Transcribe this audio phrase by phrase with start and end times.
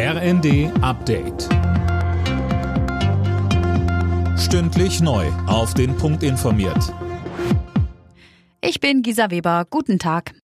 [0.00, 1.48] RND Update.
[4.38, 5.26] Stündlich neu.
[5.48, 6.94] Auf den Punkt informiert.
[8.60, 9.66] Ich bin Gisa Weber.
[9.68, 10.36] Guten Tag.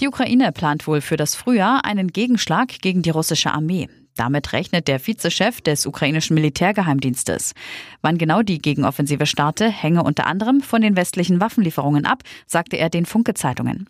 [0.00, 3.88] Die Ukraine plant wohl für das Frühjahr einen Gegenschlag gegen die russische Armee.
[4.16, 7.54] Damit rechnet der Vizechef des ukrainischen Militärgeheimdienstes.
[8.02, 12.90] Wann genau die Gegenoffensive starte, hänge unter anderem von den westlichen Waffenlieferungen ab, sagte er
[12.90, 13.88] den Funke-Zeitungen.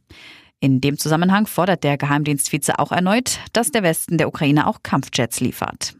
[0.64, 5.40] In dem Zusammenhang fordert der Geheimdienstvize auch erneut, dass der Westen der Ukraine auch Kampfjets
[5.40, 5.94] liefert.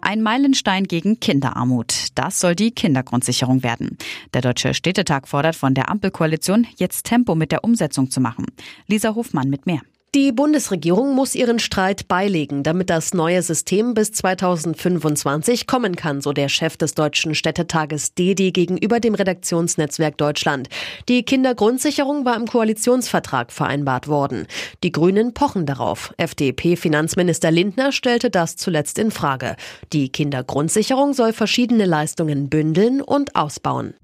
[0.00, 2.06] Ein Meilenstein gegen Kinderarmut.
[2.14, 3.98] Das soll die Kindergrundsicherung werden.
[4.32, 8.46] Der Deutsche Städtetag fordert von der Ampelkoalition, jetzt Tempo mit der Umsetzung zu machen.
[8.86, 9.82] Lisa Hofmann mit mehr.
[10.12, 16.32] Die Bundesregierung muss ihren Streit beilegen, damit das neue System bis 2025 kommen kann, so
[16.32, 20.68] der Chef des Deutschen Städtetages DEDI gegenüber dem Redaktionsnetzwerk Deutschland.
[21.08, 24.48] Die Kindergrundsicherung war im Koalitionsvertrag vereinbart worden.
[24.82, 26.12] Die Grünen pochen darauf.
[26.16, 29.54] FDP-Finanzminister Lindner stellte das zuletzt in Frage.
[29.92, 33.94] Die Kindergrundsicherung soll verschiedene Leistungen bündeln und ausbauen.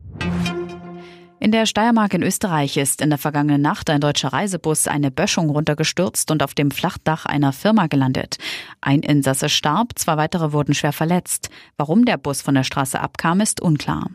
[1.39, 5.51] In der Steiermark in Österreich ist in der vergangenen Nacht ein deutscher Reisebus eine Böschung
[5.51, 8.39] runtergestürzt und auf dem Flachdach einer Firma gelandet.
[8.81, 11.51] Ein Insasse starb, zwei weitere wurden schwer verletzt.
[11.77, 14.09] Warum der Bus von der Straße abkam, ist unklar.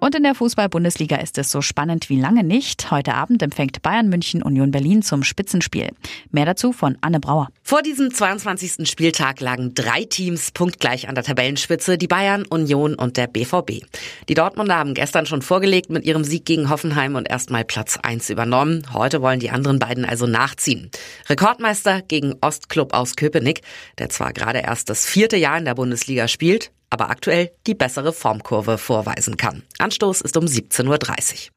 [0.00, 2.90] Und in der Fußball-Bundesliga ist es so spannend wie lange nicht.
[2.90, 5.90] Heute Abend empfängt Bayern München Union Berlin zum Spitzenspiel.
[6.30, 7.48] Mehr dazu von Anne Brauer.
[7.62, 8.88] Vor diesem 22.
[8.88, 13.84] Spieltag lagen drei Teams punktgleich an der Tabellenspitze, die Bayern, Union und der BVB.
[14.30, 18.30] Die Dortmunder haben gestern schon vorgelegt mit ihrem Sieg gegen Hoffenheim und erstmal Platz 1
[18.30, 18.86] übernommen.
[18.94, 20.90] Heute wollen die anderen beiden also nachziehen.
[21.28, 23.60] Rekordmeister gegen Ostklub aus Köpenick,
[23.98, 28.12] der zwar gerade erst das vierte Jahr in der Bundesliga spielt, aber aktuell die bessere
[28.12, 29.62] Formkurve vorweisen kann.
[29.78, 31.52] Anstoß ist um 17.30 Uhr.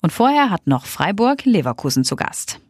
[0.00, 2.60] Und vorher hat noch Freiburg Leverkusen zu Gast.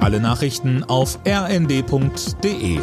[0.00, 2.80] Alle Nachrichten auf rnd.de